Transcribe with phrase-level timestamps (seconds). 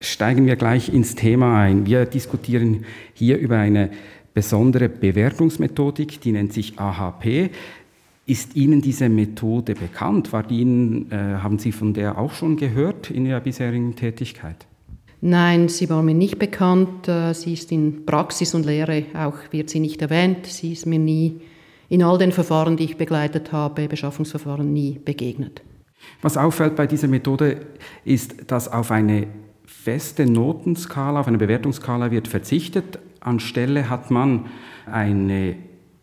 [0.00, 1.84] Steigen wir gleich ins Thema ein.
[1.84, 3.90] Wir diskutieren hier über eine
[4.32, 7.50] besondere Bewertungsmethodik, die nennt sich AHP.
[8.24, 10.32] Ist Ihnen diese Methode bekannt?
[10.32, 14.66] War Ihnen, äh, haben Sie von der auch schon gehört in Ihrer bisherigen Tätigkeit?
[15.20, 17.08] Nein, sie war mir nicht bekannt.
[17.08, 20.46] Äh, sie ist in Praxis und Lehre auch, wird sie nicht erwähnt.
[20.46, 21.40] Sie ist mir nie
[21.88, 25.62] in all den Verfahren, die ich begleitet habe, Beschaffungsverfahren, nie begegnet.
[26.22, 27.66] Was auffällt bei dieser Methode
[28.04, 29.26] ist, dass auf eine
[29.88, 32.98] feste Notenskala, auf eine Bewertungsskala wird verzichtet.
[33.20, 34.44] Anstelle hat man
[34.84, 35.56] eine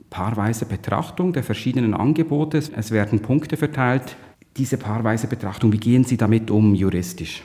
[0.09, 2.57] paarweise Betrachtung der verschiedenen Angebote.
[2.75, 4.15] Es werden Punkte verteilt.
[4.57, 7.43] Diese paarweise Betrachtung, wie gehen Sie damit um juristisch?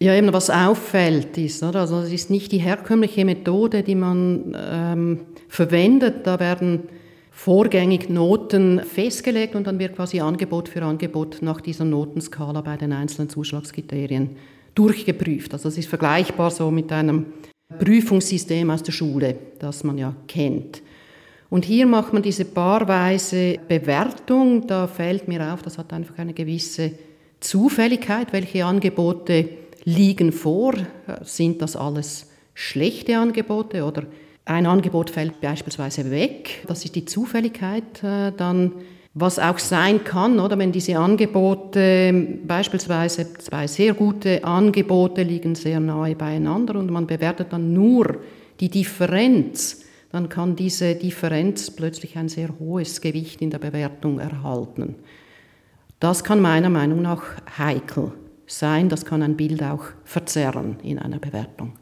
[0.00, 1.80] Ja, eben was auffällt ist, oder?
[1.80, 5.20] also es ist nicht die herkömmliche Methode, die man ähm,
[5.50, 6.26] verwendet.
[6.26, 6.84] Da werden
[7.30, 12.94] vorgängig Noten festgelegt und dann wird quasi Angebot für Angebot nach dieser Notenskala bei den
[12.94, 14.36] einzelnen Zuschlagskriterien
[14.76, 15.52] durchgeprüft.
[15.52, 17.26] Also es ist vergleichbar so mit einem
[17.78, 20.82] Prüfungssystem aus der Schule, das man ja kennt.
[21.50, 24.66] Und hier macht man diese paarweise Bewertung.
[24.66, 26.92] Da fällt mir auf, das hat einfach eine gewisse
[27.40, 29.48] Zufälligkeit, welche Angebote
[29.84, 30.74] liegen vor?
[31.22, 34.04] Sind das alles schlechte Angebote oder
[34.44, 36.64] ein Angebot fällt beispielsweise weg?
[36.66, 38.72] Das ist die Zufälligkeit äh, dann
[39.18, 45.80] was auch sein kann, oder wenn diese Angebote, beispielsweise zwei sehr gute Angebote liegen sehr
[45.80, 48.18] nahe beieinander und man bewertet dann nur
[48.60, 54.96] die Differenz, dann kann diese Differenz plötzlich ein sehr hohes Gewicht in der Bewertung erhalten.
[55.98, 57.22] Das kann meiner Meinung nach
[57.56, 58.12] heikel
[58.46, 58.90] sein.
[58.90, 61.72] Das kann ein Bild auch verzerren in einer Bewertung.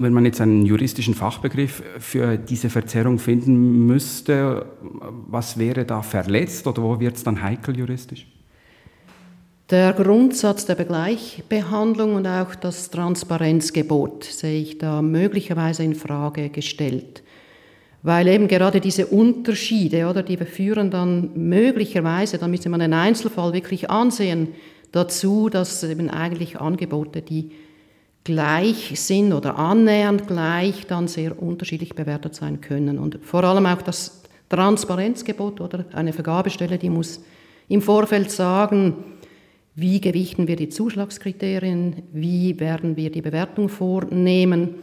[0.00, 4.66] Wenn man jetzt einen juristischen Fachbegriff für diese Verzerrung finden müsste,
[5.26, 8.26] was wäre da verletzt oder wo wird es dann heikel juristisch?
[9.70, 17.22] Der Grundsatz der Begleichbehandlung und auch das Transparenzgebot sehe ich da möglicherweise in Frage gestellt.
[18.02, 23.52] Weil eben gerade diese Unterschiede, oder, die führen dann möglicherweise, da müsste man den Einzelfall
[23.52, 24.54] wirklich ansehen,
[24.92, 27.50] dazu, dass eben eigentlich Angebote, die
[28.28, 32.98] gleich sind oder annähernd gleich, dann sehr unterschiedlich bewertet sein können.
[32.98, 37.22] Und vor allem auch das Transparenzgebot oder eine Vergabestelle, die muss
[37.68, 38.96] im Vorfeld sagen,
[39.74, 44.74] wie gewichten wir die Zuschlagskriterien, wie werden wir die Bewertung vornehmen.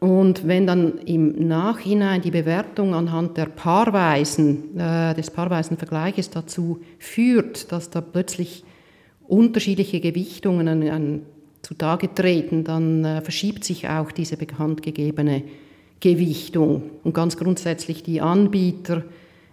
[0.00, 6.80] Und wenn dann im Nachhinein die Bewertung anhand der Paarweisen, äh, des paarweisen Vergleiches dazu
[6.98, 8.64] führt, dass da plötzlich
[9.28, 11.22] unterschiedliche Gewichtungen an, an,
[11.70, 15.44] zutage treten, dann äh, verschiebt sich auch diese bekannt gegebene
[16.00, 16.82] Gewichtung.
[17.04, 19.04] Und ganz grundsätzlich die Anbieter,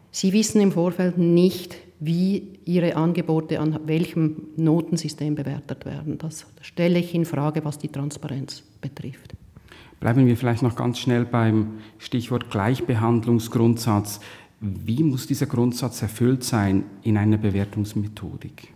[0.09, 6.17] sie wissen im Vorfeld nicht, wie ihre Angebote an welchem Notensystem bewertet werden.
[6.17, 9.35] Das stelle ich in Frage, was die Transparenz betrifft.
[9.99, 14.21] Bleiben wir vielleicht noch ganz schnell beim Stichwort Gleichbehandlungsgrundsatz.
[14.59, 18.73] Wie muss dieser Grundsatz erfüllt sein in einer Bewertungsmethodik?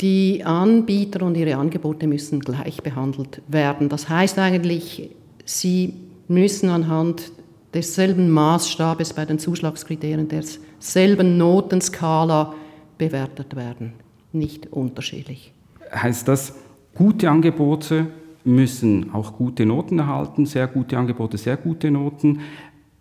[0.00, 3.88] Die Anbieter und ihre Angebote müssen gleich behandelt werden.
[3.88, 5.10] Das heißt eigentlich,
[5.44, 5.94] sie
[6.28, 7.32] müssen anhand
[7.74, 12.54] desselben Maßstabes bei den Zuschlagskriterien derselben Notenskala
[12.96, 13.94] bewertet werden,
[14.32, 15.52] nicht unterschiedlich.
[15.92, 16.54] Heißt das,
[16.94, 18.06] gute Angebote
[18.44, 22.40] müssen auch gute Noten erhalten, sehr gute Angebote, sehr gute Noten.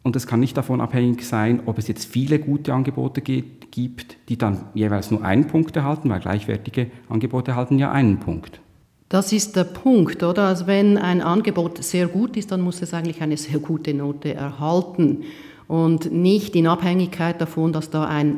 [0.07, 4.37] Und es kann nicht davon abhängig sein, ob es jetzt viele gute Angebote gibt, die
[4.37, 8.61] dann jeweils nur einen Punkt erhalten, weil gleichwertige Angebote erhalten ja einen Punkt.
[9.09, 10.43] Das ist der Punkt, oder?
[10.43, 14.33] Also wenn ein Angebot sehr gut ist, dann muss es eigentlich eine sehr gute Note
[14.33, 15.25] erhalten
[15.67, 18.37] und nicht in Abhängigkeit davon, dass da ein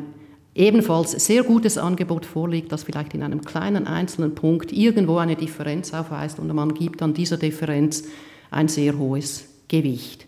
[0.56, 5.94] ebenfalls sehr gutes Angebot vorliegt, das vielleicht in einem kleinen einzelnen Punkt irgendwo eine Differenz
[5.94, 8.08] aufweist und man gibt an dieser Differenz
[8.50, 10.26] ein sehr hohes Gewicht.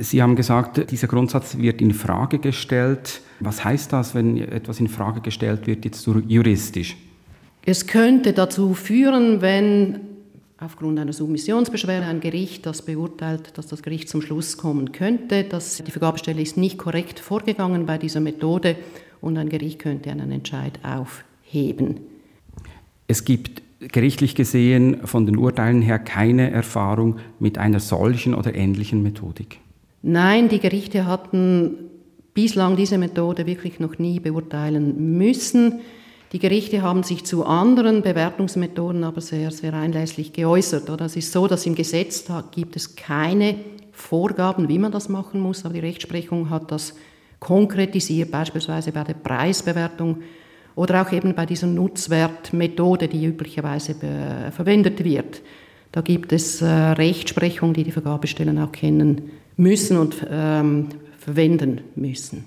[0.00, 3.20] Sie haben gesagt, dieser Grundsatz wird in Frage gestellt.
[3.38, 6.96] Was heißt das, wenn etwas in Frage gestellt wird, jetzt juristisch?
[7.64, 10.00] Es könnte dazu führen, wenn
[10.58, 15.82] aufgrund einer Submissionsbeschwerde ein Gericht das beurteilt, dass das Gericht zum Schluss kommen könnte, dass
[15.84, 18.76] die Vergabestelle ist nicht korrekt vorgegangen bei dieser Methode
[19.20, 22.00] und ein Gericht könnte einen Entscheid aufheben.
[23.06, 29.04] Es gibt gerichtlich gesehen von den Urteilen her keine Erfahrung mit einer solchen oder ähnlichen
[29.04, 29.60] Methodik.
[30.02, 31.90] Nein, die Gerichte hatten
[32.34, 35.80] bislang diese Methode wirklich noch nie beurteilen müssen.
[36.32, 40.88] Die Gerichte haben sich zu anderen Bewertungsmethoden aber sehr, sehr einlässlich geäußert.
[40.90, 43.56] Oder es ist so, dass im Gesetz gibt es keine
[43.92, 46.94] Vorgaben, wie man das machen muss, aber die Rechtsprechung hat das
[47.40, 50.18] konkretisiert, beispielsweise bei der Preisbewertung
[50.76, 53.96] Oder auch eben bei dieser Nutzwertmethode, die üblicherweise
[54.52, 55.42] verwendet wird.
[55.90, 60.88] Da gibt es äh, Rechtsprechung, die die Vergabestellen auch kennen müssen und ähm,
[61.18, 62.46] verwenden müssen.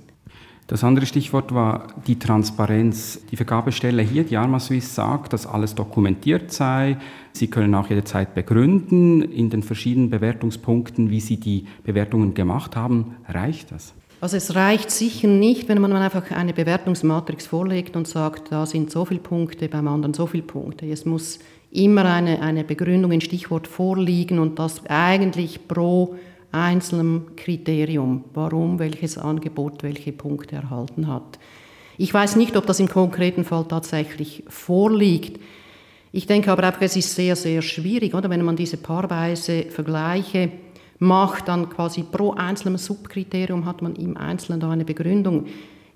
[0.71, 3.19] Das andere Stichwort war die Transparenz.
[3.29, 6.97] Die Vergabestelle hier, die Arma Suisse, sagt, dass alles dokumentiert sei.
[7.33, 13.17] Sie können auch jederzeit begründen in den verschiedenen Bewertungspunkten, wie Sie die Bewertungen gemacht haben.
[13.27, 13.93] Reicht das?
[14.21, 18.91] Also es reicht sicher nicht, wenn man einfach eine Bewertungsmatrix vorlegt und sagt, da sind
[18.91, 20.85] so viele Punkte, beim anderen so viele Punkte.
[20.85, 21.39] Es muss
[21.71, 26.15] immer eine, eine Begründung, ein Stichwort vorliegen und das eigentlich pro
[26.51, 31.39] einzelnem Kriterium, warum welches Angebot welche Punkte erhalten hat.
[31.97, 35.39] Ich weiß nicht, ob das im konkreten Fall tatsächlich vorliegt.
[36.11, 40.51] Ich denke aber auch, es ist sehr, sehr schwierig, oder wenn man diese paarweise Vergleiche
[40.99, 45.45] macht, dann quasi pro einzelnem Subkriterium hat man im Einzelnen da eine Begründung.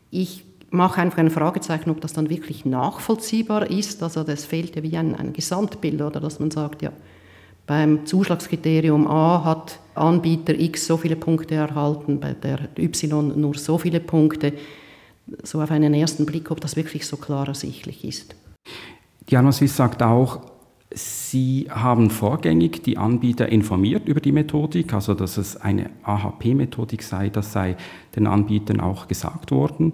[0.09, 4.01] Ich mache einfach ein Fragezeichen, ob das dann wirklich nachvollziehbar ist.
[4.03, 6.91] Also das fehlt ja wie ein, ein Gesamtbild, oder dass man sagt, ja,
[7.67, 13.77] beim Zuschlagskriterium A hat Anbieter X so viele Punkte erhalten, bei der Y nur so
[13.77, 14.53] viele Punkte.
[15.44, 18.35] So auf einen ersten Blick, ob das wirklich so klar ersichtlich ist.
[19.29, 20.41] Diana Swiss sagt auch,
[20.94, 27.29] Sie haben vorgängig die Anbieter informiert über die Methodik, also dass es eine AHP-Methodik sei,
[27.29, 27.75] das sei
[28.15, 29.94] den Anbietern auch gesagt worden.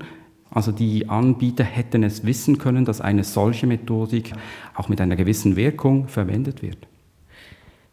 [0.51, 4.33] Also die Anbieter hätten es wissen können, dass eine solche Methodik
[4.75, 6.88] auch mit einer gewissen Wirkung verwendet wird.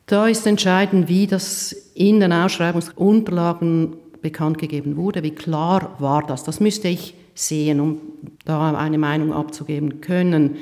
[0.08, 6.44] Da ist entscheidend, wie das in den Ausschreibungsunterlagen bekannt gegeben wurde, wie klar war das.
[6.44, 8.00] Das müsste ich sehen, um
[8.46, 10.56] da eine Meinung abzugeben können.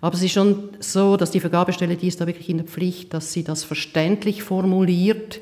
[0.00, 3.14] Aber es ist schon so, dass die Vergabestelle, die ist da wirklich in der Pflicht,
[3.14, 5.40] dass sie das verständlich formuliert.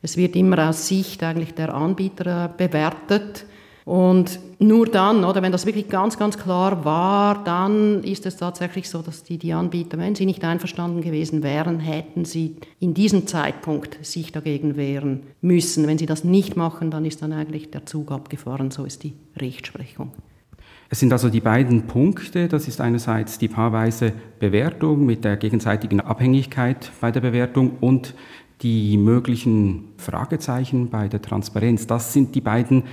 [0.00, 3.46] Es wird immer aus Sicht eigentlich der Anbieter äh, bewertet.
[3.84, 8.88] Und nur dann, oder wenn das wirklich ganz, ganz klar war, dann ist es tatsächlich
[8.88, 13.26] so, dass die, die Anbieter, wenn sie nicht einverstanden gewesen wären, hätten sie in diesem
[13.26, 15.86] Zeitpunkt sich dagegen wehren müssen.
[15.88, 18.70] Wenn sie das nicht machen, dann ist dann eigentlich der Zug abgefahren.
[18.70, 20.12] So ist die Rechtsprechung.
[20.88, 26.00] Es sind also die beiden Punkte, das ist einerseits die paarweise Bewertung mit der gegenseitigen
[26.00, 28.14] Abhängigkeit bei der Bewertung und
[28.60, 31.86] die möglichen Fragezeichen bei der Transparenz.
[31.86, 32.84] Das sind die beiden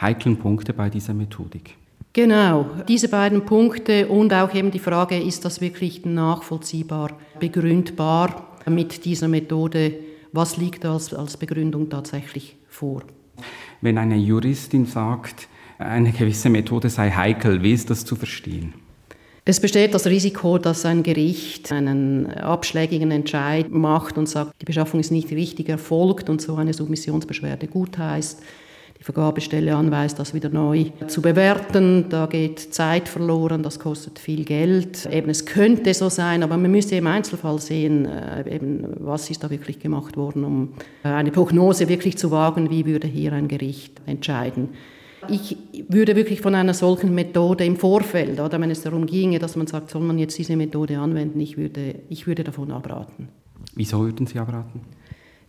[0.00, 1.76] heiklen Punkte bei dieser Methodik.
[2.12, 9.04] Genau, diese beiden Punkte und auch eben die Frage, ist das wirklich nachvollziehbar, begründbar mit
[9.04, 9.94] dieser Methode,
[10.32, 13.02] was liegt als, als Begründung tatsächlich vor?
[13.80, 15.48] Wenn eine Juristin sagt,
[15.78, 17.62] eine gewisse Methode sei heikel.
[17.62, 18.74] Wie ist das zu verstehen?
[19.44, 25.00] Es besteht das Risiko, dass ein Gericht einen abschlägigen Entscheid macht und sagt, die Beschaffung
[25.00, 28.42] ist nicht richtig erfolgt und so eine Submissionsbeschwerde gutheißt,
[28.98, 32.06] die Vergabestelle anweist, das wieder neu zu bewerten.
[32.08, 35.06] Da geht Zeit verloren, das kostet viel Geld.
[35.06, 39.44] Eben, es könnte so sein, aber man müsste im Einzelfall sehen, äh, eben, was ist
[39.44, 40.72] da wirklich gemacht worden, um
[41.02, 44.70] eine Prognose wirklich zu wagen, wie würde hier ein Gericht entscheiden.
[45.28, 45.56] Ich
[45.88, 49.66] würde wirklich von einer solchen Methode im Vorfeld, oder wenn es darum ginge, dass man
[49.66, 53.28] sagt, soll man jetzt diese Methode anwenden, ich würde, ich würde davon abraten.
[53.74, 54.80] Wieso würden Sie abraten?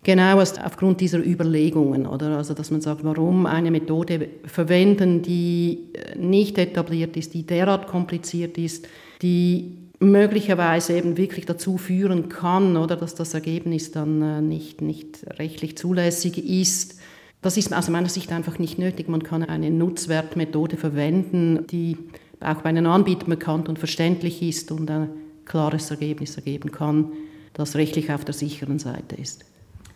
[0.03, 2.37] Genau aufgrund dieser Überlegungen, oder?
[2.37, 8.57] Also, dass man sagt, warum eine Methode verwenden, die nicht etabliert ist, die derart kompliziert
[8.57, 8.87] ist,
[9.21, 15.25] die möglicherweise eben wirklich dazu führen kann, oder dass das Ergebnis dann äh, nicht, nicht
[15.37, 16.99] rechtlich zulässig ist
[17.41, 19.07] das ist aus meiner Sicht einfach nicht nötig.
[19.07, 21.97] Man kann eine Nutzwertmethode verwenden, die
[22.41, 25.09] auch bei einem Anbieter bekannt und verständlich ist und ein
[25.45, 27.11] klares Ergebnis ergeben kann,
[27.53, 29.45] das rechtlich auf der sicheren Seite ist.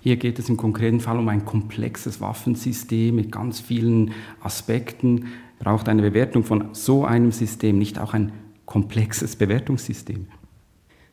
[0.04, 5.28] Hier geht es im konkreten Fall um ein komplexes Waffensystem mit ganz vielen Aspekten.
[5.60, 8.34] Braucht eine Bewertung von so einem System nicht auch ein
[8.66, 10.28] komplexes Bewertungssystem?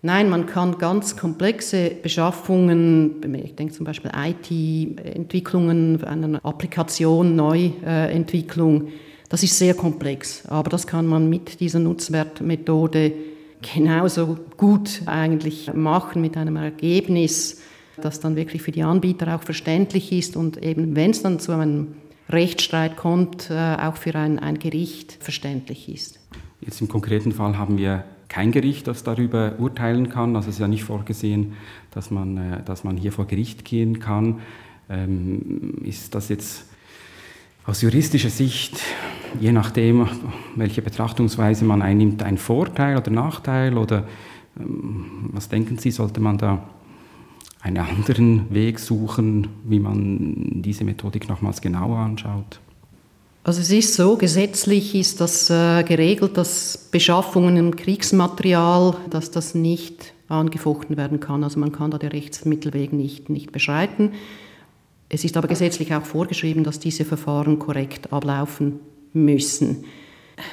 [0.02, 8.88] Nein, man kann ganz komplexe Beschaffungen, ich denke zum Beispiel IT-Entwicklungen, eine Applikation, Neuentwicklung,
[9.28, 10.44] das ist sehr komplex.
[10.46, 13.12] Aber das kann man mit dieser Nutzwertmethode
[13.62, 17.60] genauso gut eigentlich machen mit einem Ergebnis,
[18.00, 21.52] das dann wirklich für die Anbieter auch verständlich ist und eben, wenn es dann zu
[21.52, 21.88] einem
[22.28, 26.20] Rechtsstreit kommt, äh, auch für ein, ein Gericht verständlich ist.
[26.60, 30.36] Jetzt im konkreten Fall haben wir kein Gericht, das darüber urteilen kann.
[30.36, 31.54] Also es ist ja nicht vorgesehen,
[31.90, 34.40] dass man, äh, dass man hier vor Gericht gehen kann.
[34.88, 36.66] Ähm, ist das jetzt
[37.66, 38.80] aus juristischer Sicht,
[39.38, 40.08] je nachdem,
[40.56, 43.76] welche Betrachtungsweise man einnimmt, ein Vorteil oder Nachteil?
[43.76, 44.06] Oder
[44.58, 46.62] ähm, was denken Sie, sollte man da
[47.62, 52.60] einen anderen Weg suchen, wie man diese Methodik nochmals genauer anschaut?
[53.42, 59.54] Also es ist so, gesetzlich ist das äh, geregelt, dass Beschaffungen im Kriegsmaterial, dass das
[59.54, 61.42] nicht angefochten werden kann.
[61.42, 64.12] Also man kann da den Rechtsmittelweg nicht, nicht beschreiten.
[65.08, 68.78] Es ist aber gesetzlich auch vorgeschrieben, dass diese Verfahren korrekt ablaufen
[69.12, 69.84] müssen.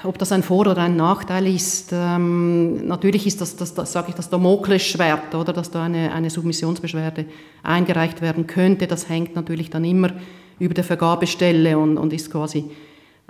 [0.03, 4.10] Ob das ein Vor- oder ein Nachteil ist, ähm, natürlich ist das, das, das sage
[4.10, 7.25] ich, das Damoklesschwert, oder, dass da eine, eine Submissionsbeschwerde
[7.63, 8.88] eingereicht werden könnte.
[8.88, 10.12] Das hängt natürlich dann immer
[10.60, 12.65] über der Vergabestelle und, und ist quasi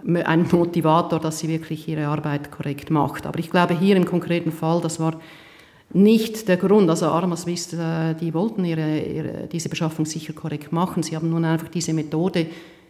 [0.06, 3.26] ein Motivator, dass sie wirklich ihre Arbeit korrekt macht.
[3.26, 5.20] Aber ich glaube, hier im konkreten Fall, das war
[5.94, 6.90] nicht der Grund.
[6.90, 11.04] Also Arma Swiss, äh, die wollten ihre, ihre, diese Beschaffung sicher korrekt machen.
[11.04, 12.48] Sie haben nun einfach diese Methode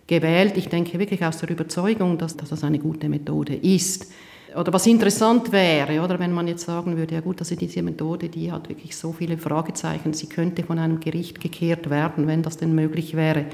[0.08, 0.58] gewählt.
[0.58, 4.12] Ich denke wirklich aus der Überzeugung, dass, dass das eine gute Methode ist.
[4.56, 8.30] Oder was interessant wäre, oder wenn man jetzt sagen würde, ja gut, also diese Methode,
[8.30, 12.58] die hat wirklich so viele Fragezeichen, sie könnte von einem Gericht gekehrt werden, wenn das
[12.58, 13.46] denn möglich wäre.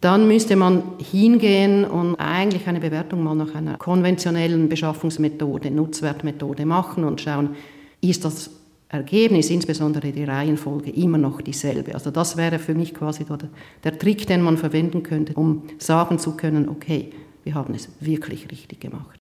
[0.00, 7.04] Dann müsste man hingehen und eigentlich eine Bewertung mal nach einer konventionellen Beschaffungsmethode, Nutzwertmethode machen
[7.04, 7.56] und schauen,
[8.00, 8.50] ist das
[8.92, 11.94] Ergebnis, insbesondere die Reihenfolge, immer noch dieselbe.
[11.94, 13.24] Also das wäre für mich quasi
[13.84, 17.10] der, Trick, den man verwenden könnte, um sagen zu können, okay,
[17.44, 19.18] wir haben es wirklich richtig gemacht.